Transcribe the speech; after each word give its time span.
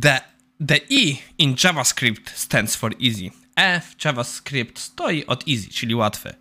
The, 0.00 0.20
the 0.66 0.80
E 0.90 1.18
in 1.38 1.56
JavaScript 1.64 2.30
stands 2.30 2.76
for 2.76 2.92
easy. 3.02 3.30
E 3.56 3.80
w 3.80 4.04
JavaScript 4.04 4.78
stoi 4.78 5.26
od 5.26 5.48
easy, 5.48 5.68
czyli 5.68 5.94
łatwy. 5.94 6.34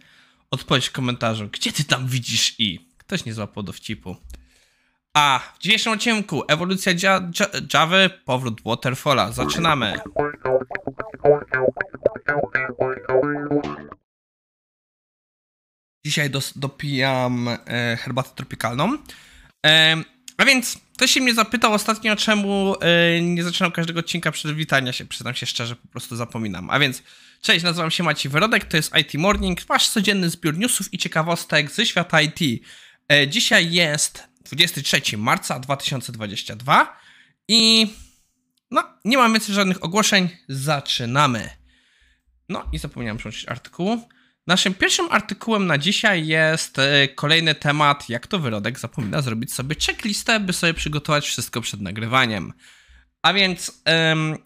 Odpowiedź 0.52 0.88
w 0.88 0.92
komentarzu, 0.92 1.50
gdzie 1.52 1.74
ty 1.74 1.84
tam 1.84 2.08
widzisz 2.08 2.60
i? 2.60 2.90
Ktoś 2.98 3.26
nie 3.26 3.34
złapał 3.34 3.64
dowcipu. 3.64 4.16
A 5.14 5.40
w 5.56 5.60
dzisiejszym 5.60 5.94
odcinku 5.94 6.44
ewolucja 6.48 6.94
Java, 7.04 7.30
Java 7.74 8.10
powrót 8.26 8.62
Waterfalla. 8.66 9.32
Zaczynamy. 9.32 10.00
Dzisiaj 16.06 16.30
dos, 16.30 16.58
dopijam 16.58 17.48
e, 17.48 17.98
herbatę 17.98 18.30
tropikalną. 18.36 18.98
E, 19.66 19.96
a 20.38 20.46
więc 20.46 20.78
ktoś 20.94 21.12
się 21.12 21.22
mnie 21.22 21.34
zapytał 21.34 21.74
ostatnio, 21.74 22.16
czemu 22.16 22.76
e, 22.82 23.22
nie 23.22 23.44
zaczynam 23.44 23.72
każdego 23.72 24.00
odcinka 24.00 24.32
przed 24.32 24.56
witania 24.56 24.94
się. 24.94 25.06
Przyznam 25.06 25.36
się 25.36 25.46
szczerze, 25.46 25.76
po 25.76 25.88
prostu 25.88 26.16
zapominam. 26.16 26.70
A 26.70 26.80
więc, 26.80 27.04
cześć, 27.42 27.64
nazywam 27.64 27.92
się 27.92 28.04
Maciej 28.04 28.32
Wyrodek, 28.32 28.66
to 28.66 28.78
jest 28.78 28.98
IT 28.98 29.14
Morning, 29.14 29.66
wasz 29.66 29.90
codzienny 29.90 30.30
zbiór 30.30 30.58
newsów 30.58 30.94
i 30.94 30.98
ciekawostek 30.98 31.72
ze 31.72 31.86
świata 31.86 32.22
IT. 32.22 32.64
E, 33.12 33.28
dzisiaj 33.28 33.72
jest 33.72 34.24
23 34.46 35.18
marca 35.18 35.60
2022 35.60 36.98
i 37.48 37.88
no, 38.72 38.84
nie 39.06 39.18
mam 39.18 39.34
więcej 39.34 39.56
żadnych 39.56 39.84
ogłoszeń, 39.84 40.30
zaczynamy. 40.50 41.50
No 42.50 42.70
i 42.72 42.78
zapomniałem 42.78 43.18
przełączyć 43.18 43.48
artykułu. 43.48 44.10
Naszym 44.48 44.74
pierwszym 44.74 45.08
artykułem 45.12 45.68
na 45.68 45.78
dzisiaj 45.78 46.28
jest 46.28 46.80
e, 46.80 47.08
kolejny 47.08 47.56
temat, 47.56 48.10
jak 48.10 48.28
to 48.28 48.40
wyrodek 48.40 48.80
zapomina 48.80 49.22
zrobić 49.22 49.54
sobie 49.54 49.76
checklistę, 49.86 50.40
by 50.40 50.54
sobie 50.54 50.74
przygotować 50.74 51.26
wszystko 51.26 51.62
przed 51.62 51.82
nagrywaniem. 51.82 52.54
A 53.22 53.34
więc 53.34 53.82
um, 53.86 54.38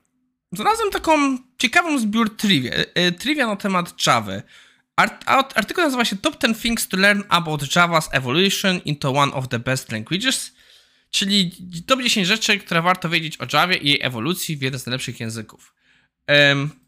znalazłem 0.52 0.92
taką 0.92 1.38
ciekawą 1.58 2.00
zbiór 2.00 2.38
trivia, 2.38 2.72
e, 2.72 3.12
trivia 3.12 3.48
na 3.48 3.56
temat 3.56 4.06
Java. 4.08 4.42
Art, 4.96 5.24
artykuł 5.56 5.84
nazywa 5.84 6.06
się 6.06 6.18
Top 6.18 6.42
10 6.42 6.62
Things 6.62 6.88
to 6.88 6.98
Learn 6.98 7.22
About 7.30 7.62
Java's 7.62 8.10
Evolution 8.12 8.80
into 8.86 9.14
One 9.14 9.34
of 9.34 9.48
the 9.48 9.60
Best 9.60 9.92
Languages, 9.92 10.54
czyli 11.10 11.52
top 11.88 12.02
10 12.02 12.28
rzeczy, 12.28 12.60
które 12.60 12.82
warto 12.82 13.10
wiedzieć 13.10 13.38
o 13.38 13.46
Javie 13.54 13.78
i 13.78 13.88
jej 13.88 14.02
ewolucji 14.02 14.58
w 14.58 14.62
jeden 14.62 14.80
z 14.80 14.86
najlepszych 14.86 15.20
języków. 15.20 15.74
Um, 16.28 16.87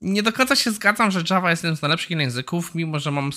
nie 0.00 0.22
do 0.22 0.32
końca 0.32 0.56
się 0.56 0.70
zgadzam, 0.70 1.10
że 1.10 1.22
Java 1.30 1.50
jest 1.50 1.62
jednym 1.62 1.76
z 1.76 1.82
najlepszych 1.82 2.10
języków, 2.10 2.74
mimo 2.74 2.98
że 3.00 3.10
mam 3.10 3.30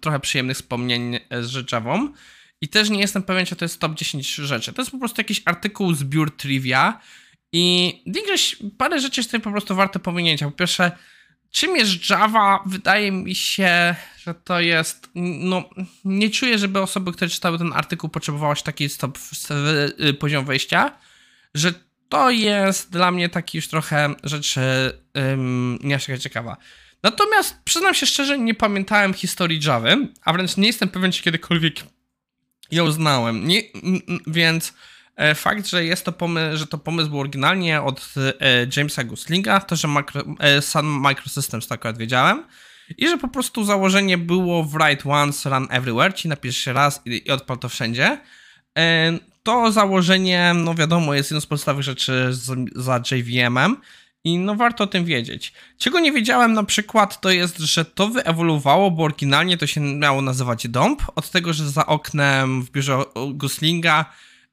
trochę 0.00 0.20
przyjemnych 0.20 0.56
wspomnień 0.56 1.18
z 1.40 1.72
Javą. 1.72 2.12
I 2.60 2.68
też 2.68 2.90
nie 2.90 3.00
jestem 3.00 3.22
pewien, 3.22 3.46
czy 3.46 3.56
to 3.56 3.64
jest 3.64 3.80
top 3.80 3.94
10 3.94 4.34
rzeczy. 4.34 4.72
To 4.72 4.82
jest 4.82 4.90
po 4.90 4.98
prostu 4.98 5.20
jakiś 5.20 5.42
artykuł, 5.44 5.94
zbiór 5.94 6.36
trivia. 6.36 7.00
I 7.52 7.94
większość, 8.06 8.56
parę 8.78 9.00
rzeczy 9.00 9.20
jest 9.20 9.30
tutaj 9.30 9.40
po 9.40 9.50
prostu 9.50 9.74
warte 9.74 9.98
pominięcia. 9.98 10.46
Po 10.46 10.52
pierwsze, 10.52 10.92
czym 11.50 11.76
jest 11.76 12.10
Java? 12.10 12.62
Wydaje 12.66 13.12
mi 13.12 13.34
się, 13.34 13.94
że 14.18 14.34
to 14.34 14.60
jest. 14.60 15.10
No, 15.14 15.70
nie 16.04 16.30
czuję, 16.30 16.58
żeby 16.58 16.80
osoby, 16.80 17.12
które 17.12 17.30
czytały 17.30 17.58
ten 17.58 17.72
artykuł, 17.72 18.10
potrzebowały 18.10 18.56
taki 18.64 18.88
stop, 18.88 19.18
poziom 20.18 20.44
wejścia. 20.44 20.98
Że 21.54 21.74
to 22.08 22.30
jest 22.30 22.90
dla 22.90 23.10
mnie 23.10 23.28
taki 23.28 23.58
już 23.58 23.68
trochę 23.68 24.14
rzecz 24.24 24.54
um, 25.14 25.78
nie 25.82 25.98
ciekawa. 25.98 26.56
Natomiast 27.02 27.56
przyznam 27.64 27.94
się 27.94 28.06
szczerze, 28.06 28.38
nie 28.38 28.54
pamiętałem 28.54 29.14
historii 29.14 29.60
Java, 29.66 29.88
a 30.24 30.32
wręcz 30.32 30.56
nie 30.56 30.66
jestem 30.66 30.88
pewien, 30.88 31.12
czy 31.12 31.22
kiedykolwiek 31.22 31.74
ją 32.70 32.90
znałem. 32.90 33.48
Nie, 33.48 33.62
więc 34.26 34.74
e, 35.16 35.34
fakt, 35.34 35.66
że 35.66 35.84
jest 35.84 36.04
to 36.04 36.12
pomysł, 36.12 36.56
że 36.56 36.66
to 36.66 36.78
pomysł 36.78 37.10
był 37.10 37.20
oryginalnie 37.20 37.82
od 37.82 38.14
e, 38.40 38.66
Jamesa 38.76 39.04
Goslinga, 39.04 39.60
to, 39.60 39.76
że 39.76 39.88
e, 40.38 40.62
Sun 40.62 40.86
Microsystems 40.86 41.66
tak 41.66 41.80
akurat 41.80 41.98
wiedziałem, 41.98 42.44
i 42.98 43.08
że 43.08 43.18
po 43.18 43.28
prostu 43.28 43.64
założenie 43.64 44.18
było 44.18 44.64
write 44.64 45.10
once, 45.10 45.50
run 45.50 45.66
everywhere, 45.70 46.14
ci 46.14 46.28
napisz 46.28 46.56
się 46.56 46.72
raz 46.72 47.02
i, 47.04 47.22
i 47.26 47.30
odpal 47.30 47.58
to 47.58 47.68
wszędzie. 47.68 48.18
To 49.46 49.72
założenie, 49.72 50.52
no 50.54 50.74
wiadomo, 50.74 51.14
jest 51.14 51.30
jedną 51.30 51.40
z 51.40 51.46
podstawowych 51.46 51.84
rzeczy 51.84 52.28
z, 52.30 52.70
za 52.76 53.00
JVM-em 53.10 53.76
i 54.24 54.38
no 54.38 54.54
warto 54.54 54.84
o 54.84 54.86
tym 54.86 55.04
wiedzieć. 55.04 55.52
Czego 55.78 56.00
nie 56.00 56.12
wiedziałem 56.12 56.52
na 56.52 56.64
przykład, 56.64 57.20
to 57.20 57.30
jest, 57.30 57.58
że 57.58 57.84
to 57.84 58.08
wyewoluowało, 58.08 58.90
bo 58.90 59.04
oryginalnie 59.04 59.56
to 59.56 59.66
się 59.66 59.80
miało 59.80 60.22
nazywać 60.22 60.68
dąb, 60.68 61.02
od 61.14 61.30
tego, 61.30 61.52
że 61.52 61.70
za 61.70 61.86
oknem 61.86 62.62
w 62.62 62.70
biurze 62.70 62.98
Goslinga 63.34 64.04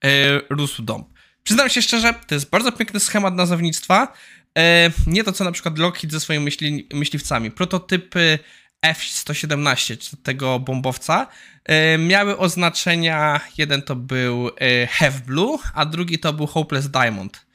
yy, 0.04 0.10
rósł 0.50 0.84
dąb. 0.84 1.08
Przyznam 1.44 1.70
się 1.70 1.82
szczerze, 1.82 2.14
to 2.28 2.36
jest 2.36 2.50
bardzo 2.50 2.72
piękny 2.72 3.00
schemat 3.00 3.36
nazewnictwa. 3.36 4.14
Yy, 4.56 4.64
nie 5.08 5.24
to, 5.24 5.32
co 5.32 5.44
na 5.44 5.52
przykład 5.52 5.78
Lockheed 5.78 6.12
ze 6.12 6.20
swoimi 6.20 6.46
myśli, 6.46 6.88
myśliwcami. 6.94 7.52
Prototypy 7.52 8.40
F-117, 8.84 10.16
tego 10.24 10.60
bombowca, 10.60 11.28
e, 11.66 11.98
miały 11.98 12.38
oznaczenia, 12.38 13.42
jeden 13.58 13.82
to 13.82 13.96
był 13.96 14.50
e, 14.58 14.88
Have 14.88 15.20
Blue, 15.26 15.58
a 15.74 15.86
drugi 15.86 16.20
to 16.20 16.34
był 16.34 16.48
Hopeless 16.48 16.90
Diamond. 16.90 17.46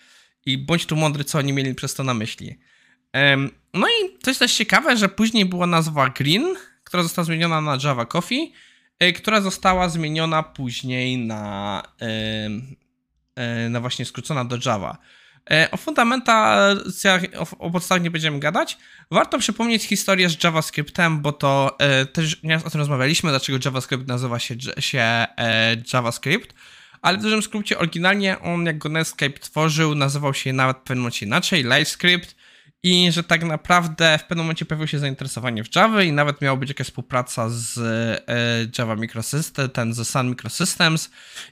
I 0.47 0.59
bądź 0.59 0.87
tu 0.87 0.97
mądry, 0.97 1.25
co 1.25 1.39
oni 1.39 1.53
mieli 1.53 1.75
przez 1.75 1.95
to 1.95 2.05
na 2.05 2.15
myśli. 2.15 2.59
No 3.75 3.87
i 3.89 4.19
jest 4.27 4.41
też 4.41 4.55
ciekawe, 4.55 4.97
że 4.97 5.09
później 5.09 5.45
była 5.45 5.67
nazwa 5.67 6.09
Green, 6.09 6.57
która 6.85 7.03
została 7.03 7.25
zmieniona 7.25 7.61
na 7.61 7.79
Java 7.85 8.07
Coffee, 8.07 8.53
e, 8.99 9.13
która 9.13 9.41
została 9.41 9.89
zmieniona 9.89 10.43
później 10.43 11.19
na, 11.19 11.83
na 13.71 13.81
właśnie 13.81 14.05
skrócona 14.05 14.45
do 14.45 14.59
Java. 14.67 14.99
E, 15.51 15.71
o 15.71 15.77
fundamentacjach, 15.77 17.23
o, 17.37 17.59
o 17.59 17.71
podstawach 17.71 18.03
nie 18.03 18.11
będziemy 18.11 18.39
gadać. 18.39 18.79
Warto 19.11 19.39
przypomnieć 19.39 19.85
historię 19.85 20.29
z 20.29 20.45
JavaScriptem, 20.45 21.21
bo 21.21 21.33
to 21.33 21.77
e, 21.79 22.07
też 22.07 22.43
nie 22.43 22.57
o 22.57 22.71
tym 22.71 22.81
rozmawialiśmy, 22.81 23.31
dlaczego 23.31 23.59
JavaScript 23.65 24.09
nazywa 24.09 24.39
się, 24.39 24.55
się 24.79 25.01
e, 25.01 25.77
JavaScript. 25.93 26.55
Ale 27.03 27.19
w 27.19 27.23
dużym 27.23 27.43
skrócie, 27.43 27.79
oryginalnie 27.79 28.39
on, 28.39 28.67
jak 28.67 28.79
go 28.79 28.89
Netscape 28.89 29.39
tworzył, 29.39 29.95
nazywał 29.95 30.35
się 30.35 30.53
nawet 30.53 30.77
w 30.77 30.81
pewnym 30.81 30.99
momencie 30.99 31.27
inaczej, 31.27 31.63
LiveScript. 31.63 32.39
I 32.83 33.13
że 33.13 33.23
tak 33.23 33.45
naprawdę 33.45 34.19
w 34.19 34.25
pewnym 34.25 34.45
momencie 34.45 34.65
pojawiło 34.65 34.87
się 34.87 34.99
zainteresowanie 34.99 35.65
w 35.65 35.77
Java 35.77 36.03
i 36.03 36.13
nawet 36.13 36.41
miała 36.41 36.57
być 36.57 36.69
jakaś 36.69 36.87
współpraca 36.87 37.49
z 37.49 37.79
e, 37.79 38.67
Java 38.79 38.97
Microsystems, 38.97 39.73
ten 39.73 39.95
ze 39.95 40.05
Sun 40.05 40.29
Microsystems 40.29 41.11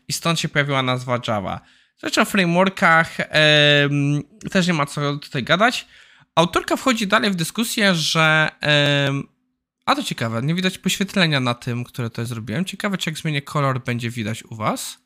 i 0.08 0.12
stąd 0.12 0.40
się 0.40 0.48
pojawiła 0.48 0.82
nazwa 0.82 1.20
Java. 1.28 1.60
Rzecz 2.02 2.18
o 2.18 2.24
frameworkach 2.24 3.18
yy, 3.18 4.50
też 4.50 4.66
nie 4.66 4.74
ma 4.74 4.86
co 4.86 5.16
tutaj 5.16 5.44
gadać. 5.44 5.86
Autorka 6.34 6.76
wchodzi 6.76 7.06
dalej 7.06 7.30
w 7.30 7.34
dyskusję, 7.34 7.94
że. 7.94 8.50
Yy, 8.62 9.22
a 9.86 9.94
to 9.94 10.02
ciekawe, 10.02 10.42
nie 10.42 10.54
widać 10.54 10.78
poświetlenia 10.78 11.40
na 11.40 11.54
tym, 11.54 11.84
które 11.84 12.10
to 12.10 12.26
zrobiłem. 12.26 12.64
Ciekawe, 12.64 12.98
czy 12.98 13.10
jak 13.10 13.18
zmienię 13.18 13.42
kolor, 13.42 13.84
będzie 13.84 14.10
widać 14.10 14.44
u 14.44 14.56
Was. 14.56 14.98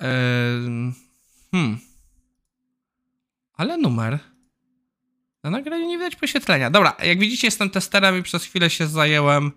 Yy, 0.00 0.06
hmm. 1.50 1.78
Ale 3.54 3.78
numer. 3.78 4.18
Na 5.42 5.50
nagraniu 5.50 5.86
nie 5.86 5.98
widać 5.98 6.16
poświetlenia. 6.16 6.70
Dobra, 6.70 6.96
jak 7.04 7.18
widzicie, 7.18 7.46
jestem 7.46 7.70
testerem 7.70 8.18
i 8.18 8.22
przez 8.22 8.44
chwilę 8.44 8.70
się 8.70 8.86
zajęłem 8.86 9.52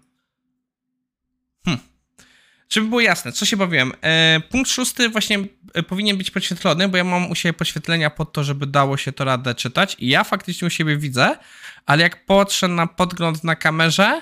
żeby 2.70 2.88
było 2.88 3.02
jasne, 3.02 3.32
co 3.32 3.46
się 3.46 3.58
bawiłem. 3.58 3.92
E, 4.02 4.42
punkt 4.50 4.70
szósty 4.70 5.10
właśnie 5.10 5.40
powinien 5.84 6.18
być 6.18 6.32
podświetlony, 6.32 6.88
bo 6.88 6.98
ja 6.98 7.04
mam 7.04 7.32
u 7.32 7.36
siebie 7.36 7.54
podświetlenia 7.54 8.10
pod 8.10 8.34
to, 8.34 8.44
żeby 8.44 8.68
dało 8.68 8.98
się 8.98 9.12
to 9.12 9.24
radę 9.24 9.56
czytać 9.56 9.96
i 10.00 10.08
ja 10.08 10.24
faktycznie 10.24 10.68
u 10.68 10.70
siebie 10.70 10.98
widzę, 10.98 11.38
ale 11.86 12.04
jak 12.04 12.26
patrzę 12.26 12.68
na 12.68 12.88
podgląd 12.88 13.44
na 13.44 13.56
kamerze, 13.56 14.22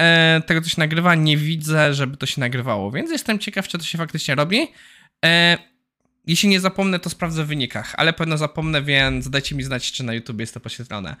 e, 0.00 0.42
tego 0.46 0.60
co 0.60 0.68
się 0.68 0.80
nagrywa, 0.80 1.14
nie 1.14 1.36
widzę, 1.36 1.94
żeby 1.94 2.16
to 2.16 2.26
się 2.26 2.40
nagrywało, 2.40 2.90
więc 2.90 3.10
jestem 3.10 3.38
ciekaw, 3.38 3.68
czy 3.68 3.78
to 3.78 3.84
się 3.84 3.98
faktycznie 3.98 4.34
robi. 4.34 4.68
E, 5.24 5.58
jeśli 6.26 6.48
nie 6.48 6.60
zapomnę, 6.60 6.98
to 6.98 7.10
sprawdzę 7.10 7.44
w 7.44 7.46
wynikach, 7.46 7.94
ale 7.96 8.12
pewno 8.12 8.38
zapomnę, 8.38 8.82
więc 8.82 9.30
dajcie 9.30 9.54
mi 9.54 9.62
znać, 9.62 9.92
czy 9.92 10.04
na 10.04 10.14
YouTube 10.14 10.40
jest 10.40 10.54
to 10.54 10.60
podświetlone. 10.60 11.16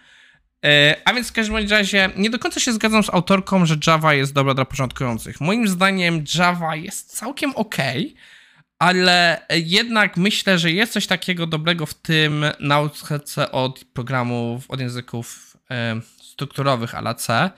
E, 0.64 0.96
a 1.04 1.14
więc 1.14 1.28
w 1.28 1.32
każdym 1.32 1.56
razie 1.56 2.10
nie 2.16 2.30
do 2.30 2.38
końca 2.38 2.60
się 2.60 2.72
zgadzam 2.72 3.02
z 3.02 3.10
autorką, 3.10 3.66
że 3.66 3.76
Java 3.86 4.14
jest 4.14 4.32
dobra 4.32 4.54
dla 4.54 4.64
początkujących. 4.64 5.40
Moim 5.40 5.68
zdaniem 5.68 6.24
Java 6.34 6.76
jest 6.76 7.16
całkiem 7.16 7.52
ok, 7.54 7.76
ale 8.78 9.46
jednak 9.50 10.16
myślę, 10.16 10.58
że 10.58 10.72
jest 10.72 10.92
coś 10.92 11.06
takiego 11.06 11.46
dobrego 11.46 11.86
w 11.86 11.94
tym 11.94 12.44
nauce 12.60 13.52
od 13.52 13.84
programów, 13.84 14.70
od 14.70 14.80
języków 14.80 15.56
strukturowych 16.22 16.94
ala 16.94 17.14
C, 17.14 17.50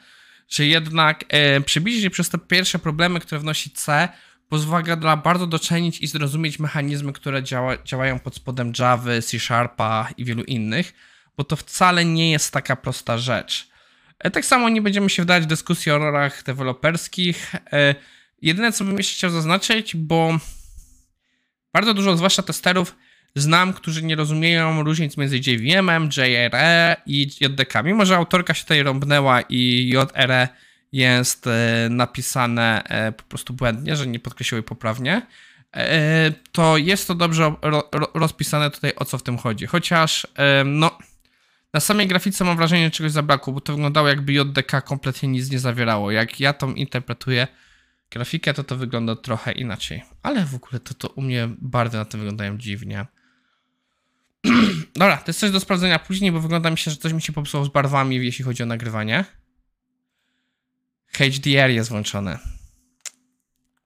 że 0.49 0.67
jednak 0.67 1.25
e, 1.32 2.00
się 2.00 2.11
przez 2.11 2.28
te 2.28 2.38
pierwsze 2.38 2.78
problemy, 2.78 3.20
które 3.20 3.40
wnosi 3.40 3.70
C, 3.70 4.08
pozwala 4.49 5.17
bardzo 5.17 5.46
doczenić 5.46 6.00
i 6.00 6.06
zrozumieć 6.06 6.58
mechanizmy, 6.58 7.12
które 7.12 7.43
działa, 7.43 7.82
działają 7.84 8.19
pod 8.19 8.34
spodem 8.34 8.72
Java, 8.78 9.22
C 9.22 9.38
Sharpa 9.38 10.08
i 10.17 10.25
wielu 10.25 10.43
innych 10.43 10.93
bo 11.40 11.44
to 11.44 11.56
wcale 11.56 12.05
nie 12.05 12.31
jest 12.31 12.52
taka 12.52 12.76
prosta 12.76 13.19
rzecz. 13.19 13.69
E, 14.19 14.31
tak 14.31 14.44
samo 14.44 14.69
nie 14.69 14.82
będziemy 14.82 15.11
się 15.11 15.22
wdawać 15.22 15.43
w 15.43 15.46
dyskusję 15.46 15.94
o 15.94 15.99
rolach 15.99 16.43
deweloperskich. 16.43 17.55
E, 17.72 17.94
jedyne, 18.43 18.72
co 18.72 18.84
bym 18.84 18.96
jeszcze 18.96 19.14
chciał 19.14 19.31
zaznaczyć, 19.31 19.96
bo 19.96 20.38
bardzo 21.72 21.94
dużo, 21.94 22.17
zwłaszcza 22.17 22.43
testerów, 22.43 22.96
znam, 23.34 23.72
którzy 23.72 24.02
nie 24.02 24.17
rozumieją 24.17 24.82
różnic 24.82 25.17
między 25.17 25.38
JVM-em, 25.38 26.08
JRE 26.17 26.96
i 27.06 27.31
JDK. 27.40 27.82
Mimo, 27.84 28.06
że 28.06 28.17
autorka 28.17 28.55
się 28.55 28.62
tutaj 28.62 28.82
rąbnęła 28.82 29.40
i 29.40 29.88
JRE 29.88 30.49
jest 30.93 31.46
e, 31.46 31.88
napisane 31.90 32.82
e, 32.84 33.12
po 33.12 33.22
prostu 33.22 33.52
błędnie, 33.52 33.96
że 33.96 34.06
nie 34.06 34.20
podkreśliły 34.20 34.62
poprawnie, 34.62 35.26
e, 35.76 36.32
to 36.52 36.76
jest 36.76 37.08
to 37.08 37.14
dobrze 37.14 37.55
rozpisane 38.14 38.70
tutaj, 38.70 38.93
o 38.96 39.05
co 39.05 39.19
w 39.19 39.22
tym 39.22 39.38
chodzi. 39.38 39.67
Chociaż, 39.67 40.26
no, 40.64 40.99
na 41.75 41.81
samej 41.81 42.06
grafice 42.06 42.44
mam 42.44 42.56
wrażenie, 42.56 42.84
że 42.84 42.90
czegoś 42.90 43.12
zabrakło, 43.12 43.52
bo 43.52 43.61
to 43.61 43.72
wyglądało 43.72 44.08
jakby 44.08 44.32
JDK 44.32 44.81
kompletnie 44.81 45.28
nic 45.28 45.50
nie 45.50 45.58
zawierało. 45.58 46.11
Jak 46.11 46.40
ja 46.40 46.52
tą 46.52 46.75
interpretuję 46.75 47.46
grafikę, 48.10 48.54
to 48.54 48.64
to 48.64 48.76
wygląda 48.76 49.16
trochę 49.16 49.52
inaczej. 49.52 50.02
Ale 50.22 50.44
w 50.44 50.54
ogóle 50.54 50.80
to, 50.80 50.94
to 50.94 51.08
u 51.08 51.22
mnie 51.22 51.48
barwy 51.58 51.96
na 51.96 52.04
tym 52.04 52.20
wyglądają 52.20 52.58
dziwnie. 52.58 53.06
Dobra, 54.94 55.16
to 55.16 55.24
jest 55.26 55.40
coś 55.40 55.50
do 55.50 55.60
sprawdzenia 55.60 55.98
później, 55.98 56.32
bo 56.32 56.40
wygląda 56.40 56.70
mi 56.70 56.78
się, 56.78 56.90
że 56.90 56.96
coś 56.96 57.12
mi 57.12 57.22
się 57.22 57.32
popsuło 57.32 57.64
z 57.64 57.68
barwami, 57.68 58.16
jeśli 58.16 58.44
chodzi 58.44 58.62
o 58.62 58.66
nagrywanie. 58.66 59.24
HDR 61.12 61.70
jest 61.70 61.90
włączony. 61.90 62.38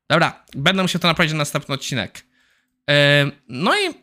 Dobra, 0.09 0.45
będę 0.57 0.83
musiał 0.83 1.01
to 1.01 1.09
naprawić 1.09 1.33
na 1.33 1.39
następny 1.39 1.75
odcinek. 1.75 2.27
Yy, 2.89 2.95
no 3.49 3.75
i 3.77 3.95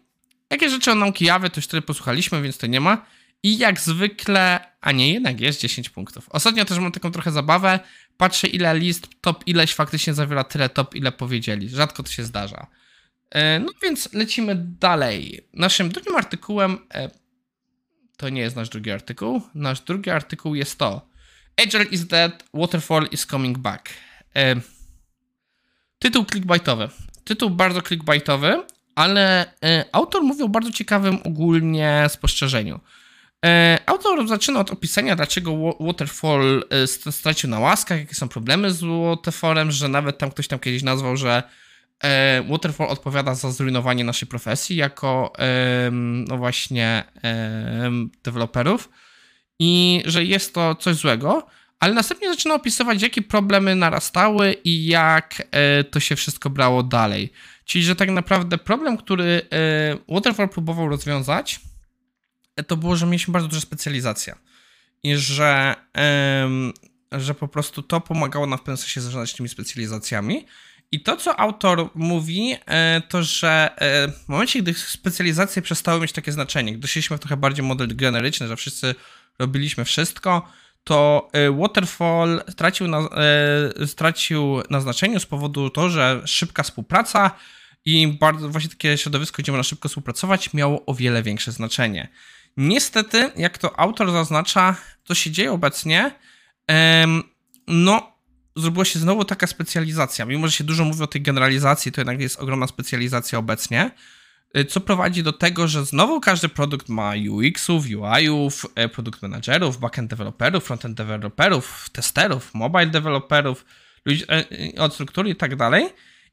jakie 0.50 0.70
rzeczy 0.70 0.92
o 0.92 0.96
nauki 0.96 1.26
jawy, 1.26 1.50
to 1.50 1.58
już 1.58 1.68
tyle 1.68 1.82
posłuchaliśmy, 1.82 2.42
więc 2.42 2.58
to 2.58 2.68
nie 2.68 2.80
ma. 2.80 3.06
I 3.44 3.58
jak 3.58 3.80
zwykle, 3.80 4.60
a 4.82 4.92
nie, 4.92 5.14
jednak 5.14 5.42
jest 5.42 5.62
10 5.62 5.90
punktów. 5.90 6.30
Ostatnio 6.30 6.66
też 6.66 6.80
mam 6.80 6.92
taką 6.92 7.12
trochę 7.12 7.32
zabawę. 7.32 7.80
Patrzę, 8.22 8.48
ile 8.48 8.80
list 8.80 9.08
top 9.22 9.48
ileś 9.48 9.74
faktycznie 9.74 10.14
zawiera 10.14 10.44
tyle 10.44 10.70
top, 10.70 10.96
ile 10.96 11.12
powiedzieli. 11.12 11.70
Rzadko 11.70 12.04
to 12.04 12.12
się 12.12 12.24
zdarza. 12.24 12.68
E, 13.30 13.60
no 13.60 13.72
więc 13.84 14.14
lecimy 14.14 14.56
dalej. 14.80 15.48
Naszym 15.54 15.90
drugim 15.90 16.16
artykułem, 16.16 16.78
e, 16.94 17.10
to 18.18 18.30
nie 18.30 18.42
jest 18.42 18.56
nasz 18.56 18.70
drugi 18.70 18.92
artykuł. 18.92 19.42
Nasz 19.56 19.82
drugi 19.82 20.10
artykuł 20.10 20.56
jest 20.56 20.78
to 20.78 21.10
Agile 21.64 21.84
is 21.84 22.06
dead, 22.06 22.44
Waterfall 22.54 23.08
is 23.12 23.26
coming 23.26 23.58
back. 23.58 23.90
E, 24.36 24.56
tytuł 26.00 26.26
clickbaitowy. 26.26 26.90
Tytuł 27.24 27.50
bardzo 27.50 27.82
clickbaitowy, 27.82 28.64
ale 28.96 29.54
autor 29.92 30.24
mówi 30.24 30.44
o 30.44 30.50
bardzo 30.50 30.72
ciekawym 30.72 31.20
ogólnie 31.24 32.06
spostrzeżeniu. 32.10 32.80
E, 33.46 33.80
autor 33.86 34.28
zaczyna 34.28 34.60
od 34.60 34.72
opisania, 34.72 35.16
dlaczego 35.16 35.78
Waterfall 35.80 36.64
e, 36.70 37.12
stracił 37.12 37.50
na 37.50 37.60
łaskach, 37.60 38.00
jakie 38.00 38.16
są 38.16 38.30
problemy 38.30 38.72
z 38.72 38.84
Waterfallem, 38.84 39.72
że 39.72 39.88
nawet 39.88 40.18
tam 40.18 40.32
ktoś 40.32 40.48
tam 40.48 40.60
kiedyś 40.60 40.84
nazwał, 40.84 41.18
że 41.18 41.44
e, 42.04 42.44
Waterfall 42.50 42.88
odpowiada 42.88 43.36
za 43.36 43.52
zrujnowanie 43.52 44.04
naszej 44.04 44.28
profesji 44.28 44.76
jako 44.76 45.34
no 46.28 46.38
właśnie 46.38 47.04
deweloperów 48.24 48.90
i 49.60 50.04
że 50.06 50.24
jest 50.24 50.54
to 50.54 50.76
coś 50.76 50.96
złego, 50.96 51.48
ale 51.80 51.94
następnie 51.94 52.30
zaczyna 52.30 52.56
opisywać, 52.56 53.02
jakie 53.02 53.22
problemy 53.22 53.76
narastały 53.76 54.56
i 54.64 54.86
jak 54.86 55.44
to 55.92 56.00
się 56.00 56.16
wszystko 56.16 56.50
brało 56.50 56.84
dalej. 56.84 57.32
Czyli, 57.66 57.84
że 57.84 57.96
tak 57.96 58.10
naprawdę 58.10 58.58
problem, 58.58 58.98
który 58.98 59.42
Waterfall 60.10 60.50
próbował 60.50 60.90
rozwiązać, 60.90 61.60
to 62.68 62.78
było, 62.78 62.96
że 62.96 63.06
mieliśmy 63.06 63.32
bardzo 63.32 63.48
dużo 63.48 63.62
specjalizacja 63.62 64.38
i 65.04 65.16
że, 65.16 65.76
że 67.12 67.34
po 67.34 67.48
prostu 67.48 67.84
to 67.84 68.02
pomagało 68.02 68.48
nam 68.48 68.60
w 68.60 68.62
pewnym 68.62 68.78
sensie 68.78 69.02
zarządzać 69.02 69.34
tymi 69.34 69.50
specjalizacjami. 69.50 70.46
I 70.92 71.04
to, 71.04 71.18
co 71.18 71.40
autor 71.40 71.90
mówi, 71.96 72.56
e, 72.66 73.02
to 73.10 73.24
że 73.24 73.72
e, 73.76 74.08
w 74.08 74.30
momencie, 74.30 74.62
gdy 74.62 74.74
specjalizacje 74.74 75.62
przestały 75.62 76.02
mieć 76.02 76.12
takie 76.12 76.32
znaczenie, 76.32 76.74
gdy 76.74 76.88
szliśmy 76.88 77.18
w 77.18 77.20
trochę 77.20 77.38
bardziej 77.38 77.66
model 77.66 77.96
generyczny, 77.96 78.48
że 78.48 78.56
wszyscy 78.56 78.96
robiliśmy 79.40 79.86
wszystko, 79.86 80.48
to 80.84 81.30
e, 81.34 81.52
Waterfall 81.52 82.44
stracił 82.50 82.88
na, 82.88 83.10
stracił 83.86 84.62
na 84.70 84.82
znaczeniu 84.82 85.20
z 85.20 85.26
powodu 85.26 85.70
to, 85.70 85.90
że 85.90 86.22
szybka 86.26 86.64
współpraca 86.64 87.32
i 87.86 88.08
bardzo 88.08 88.50
właśnie 88.50 88.70
takie 88.70 88.98
środowisko, 88.98 89.42
gdzie 89.42 89.52
można 89.52 89.64
szybko 89.64 89.90
współpracować, 89.90 90.54
miało 90.54 90.86
o 90.86 90.94
wiele 90.94 91.24
większe 91.24 91.52
znaczenie. 91.52 92.08
Niestety, 92.58 93.32
jak 93.36 93.58
to 93.58 93.80
autor 93.80 94.12
zaznacza, 94.12 94.76
co 95.04 95.16
się 95.16 95.32
dzieje 95.32 95.52
obecnie, 95.52 96.12
no, 97.68 98.12
zrobiła 98.56 98.86
się 98.86 99.00
znowu 99.00 99.26
taka 99.26 99.48
specjalizacja. 99.48 100.26
Mimo, 100.26 100.48
że 100.48 100.54
się 100.54 100.64
dużo 100.64 100.86
mówi 100.86 101.04
o 101.04 101.08
tej 101.08 101.22
generalizacji, 101.22 101.92
to 101.92 102.02
jednak 102.02 102.22
jest 102.22 102.40
ogromna 102.40 102.68
specjalizacja 102.68 103.40
obecnie, 103.40 103.92
y, 104.58 104.66
co 104.66 104.82
prowadzi 104.82 105.24
do 105.24 105.34
tego, 105.34 105.68
że 105.68 105.86
znowu 105.86 106.22
każdy 106.22 106.50
produkt 106.50 106.90
ma 106.90 107.14
UX-ów, 107.30 107.86
UI-ów, 107.86 108.66
e, 108.76 108.90
produkt 108.90 109.22
managerów, 109.22 109.80
backend 109.80 110.10
developerów, 110.10 110.64
frontend 110.64 110.98
developerów, 110.98 111.90
testerów, 111.92 112.54
mobile 112.54 112.88
developerów, 112.88 113.66
ludzi 114.06 114.24
e, 114.30 114.82
od 114.82 114.94
struktury 114.94 115.30
i 115.30 115.36
tak 115.36 115.56
dalej. 115.56 115.90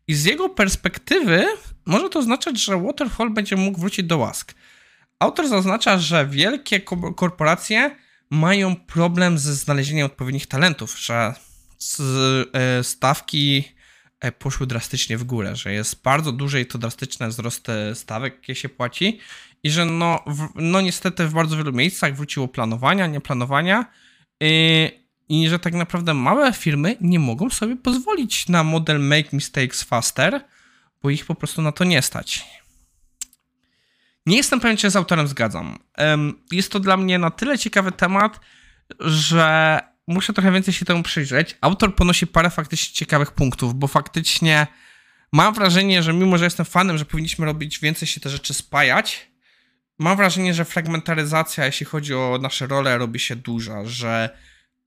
I 0.06 0.14
z 0.14 0.24
jego 0.24 0.48
perspektywy 0.48 1.46
może 1.86 2.08
to 2.08 2.18
oznaczać, 2.18 2.64
że 2.64 2.82
Waterfall 2.82 3.30
będzie 3.30 3.56
mógł 3.56 3.80
wrócić 3.80 4.06
do 4.06 4.18
łask. 4.18 4.54
Autor 5.18 5.48
zaznacza, 5.48 5.98
że 5.98 6.26
wielkie 6.26 6.80
korporacje 7.16 7.96
mają 8.30 8.76
problem 8.76 9.38
ze 9.38 9.54
znalezieniem 9.54 10.06
odpowiednich 10.06 10.46
talentów, 10.46 10.98
że 10.98 11.34
e, 12.52 12.84
stawki 12.84 13.64
e, 14.20 14.32
poszły 14.32 14.66
drastycznie 14.66 15.18
w 15.18 15.24
górę, 15.24 15.56
że 15.56 15.72
jest 15.72 16.02
bardzo 16.02 16.32
duże 16.32 16.60
i 16.60 16.66
to 16.66 16.78
drastyczne 16.78 17.28
wzrost 17.28 17.66
stawek, 17.94 18.34
jakie 18.34 18.54
się 18.54 18.68
płaci 18.68 19.20
i 19.62 19.70
że 19.70 19.84
no, 19.84 20.24
no 20.54 20.80
niestety 20.80 21.26
w 21.26 21.32
bardzo 21.32 21.56
wielu 21.56 21.72
miejscach 21.72 22.16
wróciło 22.16 22.48
planowania, 22.48 23.06
nieplanowania 23.06 23.86
i, 24.40 24.90
i 25.28 25.48
że 25.48 25.58
tak 25.58 25.74
naprawdę 25.74 26.14
małe 26.14 26.52
firmy 26.52 26.96
nie 27.00 27.18
mogą 27.18 27.50
sobie 27.50 27.76
pozwolić 27.76 28.48
na 28.48 28.64
model 28.64 29.00
make 29.00 29.32
mistakes 29.32 29.82
faster, 29.82 30.44
bo 31.02 31.10
ich 31.10 31.26
po 31.26 31.34
prostu 31.34 31.62
na 31.62 31.72
to 31.72 31.84
nie 31.84 32.02
stać. 32.02 32.46
Nie 34.28 34.36
jestem 34.36 34.60
pewien, 34.60 34.76
czy 34.76 34.90
z 34.90 34.96
autorem 34.96 35.28
zgadzam. 35.28 35.78
Jest 36.52 36.72
to 36.72 36.80
dla 36.80 36.96
mnie 36.96 37.18
na 37.18 37.30
tyle 37.30 37.58
ciekawy 37.58 37.92
temat, 37.92 38.40
że 39.00 39.78
muszę 40.06 40.32
trochę 40.32 40.52
więcej 40.52 40.74
się 40.74 40.84
temu 40.84 41.02
przyjrzeć. 41.02 41.56
Autor 41.60 41.96
ponosi 41.96 42.26
parę 42.26 42.50
faktycznie 42.50 42.94
ciekawych 42.94 43.30
punktów, 43.30 43.74
bo 43.74 43.86
faktycznie 43.86 44.66
mam 45.32 45.54
wrażenie, 45.54 46.02
że 46.02 46.12
mimo, 46.12 46.38
że 46.38 46.44
jestem 46.44 46.66
fanem, 46.66 46.98
że 46.98 47.04
powinniśmy 47.04 47.46
robić 47.46 47.78
więcej 47.78 48.08
się 48.08 48.20
te 48.20 48.30
rzeczy 48.30 48.54
spajać, 48.54 49.30
mam 49.98 50.16
wrażenie, 50.16 50.54
że 50.54 50.64
fragmentaryzacja, 50.64 51.66
jeśli 51.66 51.86
chodzi 51.86 52.14
o 52.14 52.38
nasze 52.42 52.66
role, 52.66 52.98
robi 52.98 53.20
się 53.20 53.36
duża, 53.36 53.84
że 53.84 54.38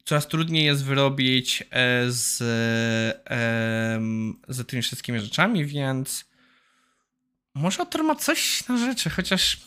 coraz 0.05 0.27
trudniej 0.27 0.65
jest 0.65 0.85
wyrobić 0.85 1.61
e, 1.61 1.65
z, 2.11 2.37
z 4.47 4.67
tymi 4.67 4.81
wszystkimi 4.81 5.19
rzeczami, 5.19 5.65
więc 5.65 6.30
może 7.53 7.79
autor 7.79 8.03
ma 8.03 8.15
coś 8.15 8.67
na 8.67 8.77
rzeczy, 8.77 9.09
chociaż. 9.09 9.57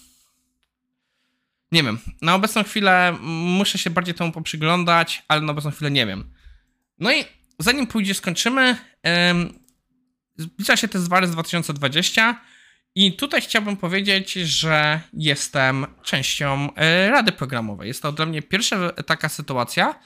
Nie 1.72 1.82
wiem. 1.82 1.98
Na 2.22 2.34
obecną 2.34 2.64
chwilę 2.64 3.16
muszę 3.20 3.78
się 3.78 3.90
bardziej 3.90 4.14
temu 4.14 4.32
poprzyglądać, 4.32 5.22
ale 5.28 5.40
na 5.40 5.52
obecną 5.52 5.70
chwilę 5.70 5.90
nie 5.90 6.06
wiem. 6.06 6.34
No 6.98 7.12
i 7.12 7.24
zanim 7.58 7.86
pójdzie, 7.86 8.14
skończymy. 8.14 8.76
Zbliża 10.36 10.76
się 10.76 10.88
test 10.88 11.08
Wary 11.08 11.26
z 11.26 11.30
2020. 11.30 12.40
I 12.94 13.12
tutaj 13.12 13.40
chciałbym 13.40 13.76
powiedzieć, 13.76 14.32
że 14.32 15.00
jestem 15.12 15.86
częścią 16.02 16.74
e, 16.74 17.10
Rady 17.10 17.32
Programowej. 17.32 17.88
Jest 17.88 18.02
to 18.02 18.12
dla 18.12 18.26
mnie 18.26 18.42
pierwsza 18.42 18.92
taka 18.92 19.28
sytuacja 19.28 20.00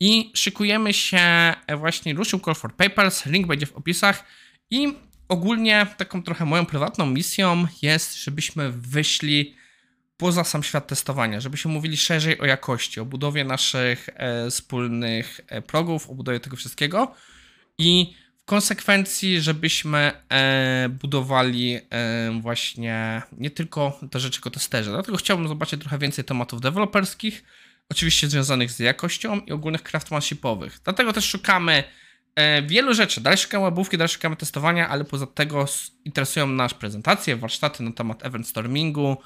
i 0.00 0.32
szykujemy 0.34 0.94
się, 0.94 1.18
e, 1.18 1.76
właśnie 1.76 2.14
ruszył 2.14 2.40
Call 2.40 2.54
for 2.54 2.76
Papers, 2.76 3.26
link 3.26 3.46
będzie 3.46 3.66
w 3.66 3.76
opisach 3.76 4.24
i 4.70 4.94
ogólnie 5.28 5.86
taką 5.96 6.22
trochę 6.22 6.44
moją 6.44 6.66
prywatną 6.66 7.06
misją 7.06 7.66
jest, 7.82 8.24
żebyśmy 8.24 8.72
wyszli 8.72 9.56
poza 10.16 10.44
sam 10.44 10.62
świat 10.62 10.86
testowania, 10.86 11.40
żebyśmy 11.40 11.70
mówili 11.72 11.96
szerzej 11.96 12.38
o 12.38 12.46
jakości, 12.46 13.00
o 13.00 13.04
budowie 13.04 13.44
naszych 13.44 14.08
e, 14.14 14.50
wspólnych 14.50 15.40
e, 15.46 15.62
progów, 15.62 16.10
o 16.10 16.14
budowie 16.14 16.40
tego 16.40 16.56
wszystkiego 16.56 17.14
i 17.78 18.14
w 18.36 18.44
konsekwencji, 18.44 19.40
żebyśmy 19.40 20.12
e, 20.32 20.88
budowali 21.00 21.80
e, 21.90 22.40
właśnie 22.40 23.22
nie 23.32 23.50
tylko 23.50 24.00
te 24.10 24.20
rzeczy 24.20 24.38
jako 24.38 24.50
testerzy. 24.50 24.90
Dlatego 24.90 25.18
chciałbym 25.18 25.48
zobaczyć 25.48 25.80
trochę 25.80 25.98
więcej 25.98 26.24
tematów 26.24 26.60
deweloperskich, 26.60 27.44
oczywiście 27.88 28.28
związanych 28.28 28.70
z 28.70 28.78
jakością 28.78 29.40
i 29.40 29.52
ogólnych 29.52 29.82
craftsmanshipowych. 29.82 30.80
Dlatego 30.84 31.12
też 31.12 31.24
szukamy 31.24 31.84
wielu 32.66 32.94
rzeczy. 32.94 33.20
Dalej 33.20 33.38
szukamy 33.38 33.64
łabówki, 33.64 33.98
dalej 33.98 34.08
szukamy 34.08 34.36
testowania, 34.36 34.88
ale 34.88 35.04
poza 35.04 35.26
tego 35.26 35.64
interesują 36.04 36.46
nas 36.46 36.74
prezentacje, 36.74 37.36
warsztaty 37.36 37.82
na 37.82 37.92
temat 37.92 38.26
event 38.26 38.48
stormingu, 38.48 39.16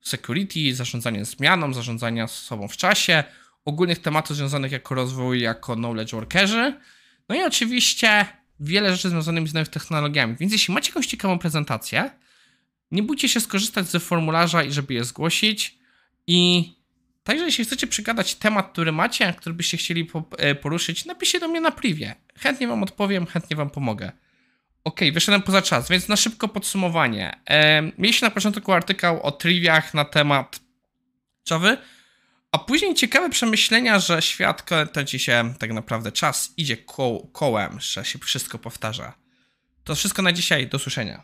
security, 0.00 0.74
zarządzania 0.74 1.24
zmianą, 1.24 1.74
zarządzania 1.74 2.26
sobą 2.26 2.68
w 2.68 2.76
czasie, 2.76 3.24
ogólnych 3.64 3.98
tematów 3.98 4.36
związanych 4.36 4.72
jako 4.72 4.94
rozwój, 4.94 5.40
jako 5.40 5.74
knowledge 5.74 6.12
workerzy. 6.12 6.74
No 7.28 7.34
i 7.34 7.42
oczywiście 7.42 8.26
wiele 8.60 8.96
rzeczy 8.96 9.08
związanych 9.08 9.48
z 9.48 9.54
nowymi 9.54 9.72
technologiami. 9.72 10.36
Więc 10.40 10.52
jeśli 10.52 10.74
macie 10.74 10.90
jakąś 10.90 11.06
ciekawą 11.06 11.38
prezentację, 11.38 12.10
Nie 12.90 13.02
bójcie 13.02 13.28
się 13.28 13.40
skorzystać 13.40 13.86
ze 13.86 14.00
formularza 14.00 14.62
i 14.62 14.72
żeby 14.72 14.94
je 14.94 15.04
zgłosić. 15.04 15.78
I 16.26 16.72
także 17.24 17.44
jeśli 17.44 17.64
chcecie 17.64 17.86
przygadać 17.86 18.34
temat, 18.34 18.72
który 18.72 18.92
macie, 18.92 19.34
który 19.38 19.54
byście 19.54 19.76
chcieli 19.76 20.10
e, 20.38 20.54
poruszyć, 20.54 21.04
napiszcie 21.04 21.40
do 21.40 21.48
mnie 21.48 21.60
na 21.60 21.70
privie. 21.70 22.14
Chętnie 22.38 22.68
wam 22.68 22.82
odpowiem, 22.82 23.26
chętnie 23.26 23.56
wam 23.56 23.70
pomogę. 23.70 24.12
Okej, 24.84 25.12
wyszedłem 25.12 25.42
poza 25.42 25.62
czas, 25.62 25.88
więc 25.88 26.08
na 26.08 26.16
szybko 26.16 26.48
podsumowanie. 26.48 27.40
Mieliście 27.98 28.26
na 28.26 28.30
początku 28.30 28.72
artykuł 28.72 29.20
o 29.22 29.32
triwiach 29.32 29.94
na 29.94 30.04
temat 30.04 30.60
Java, 31.50 31.76
a 32.52 32.58
później 32.58 32.94
ciekawe 32.94 33.30
przemyślenia, 33.30 33.98
że 33.98 34.22
świat 34.22 34.62
kręci 34.62 35.18
się 35.18 35.54
tak 35.58 35.72
naprawdę 35.72 36.12
czas 36.12 36.52
idzie 36.56 36.76
ko 36.76 37.20
kołem, 37.32 37.80
że 37.80 38.04
się 38.04 38.18
wszystko 38.18 38.58
powtarza. 38.58 39.14
To 39.84 39.94
wszystko 39.94 40.22
na 40.22 40.32
dzisiaj, 40.32 40.66
do 40.66 40.78
słyszenia. 40.78 41.10